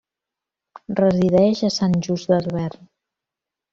[1.01, 2.85] Resideix a Sant Just Desvern.